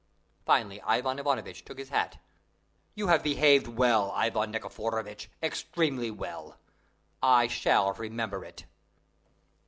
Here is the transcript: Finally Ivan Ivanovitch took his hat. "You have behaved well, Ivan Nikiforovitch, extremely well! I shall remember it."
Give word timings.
Finally 0.47 0.81
Ivan 0.81 1.19
Ivanovitch 1.19 1.63
took 1.63 1.77
his 1.77 1.89
hat. 1.89 2.17
"You 2.95 3.09
have 3.09 3.21
behaved 3.21 3.67
well, 3.67 4.09
Ivan 4.13 4.49
Nikiforovitch, 4.51 5.27
extremely 5.43 6.09
well! 6.09 6.57
I 7.21 7.45
shall 7.47 7.93
remember 7.93 8.43
it." 8.43 8.65